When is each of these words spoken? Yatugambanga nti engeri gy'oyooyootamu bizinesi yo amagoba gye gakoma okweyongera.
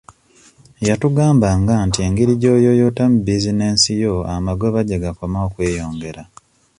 Yatugambanga 0.87 1.73
nti 1.87 1.99
engeri 2.07 2.33
gy'oyooyootamu 2.41 3.17
bizinesi 3.25 3.91
yo 4.03 4.13
amagoba 4.35 4.79
gye 4.87 4.97
gakoma 5.03 5.37
okweyongera. 5.47 6.23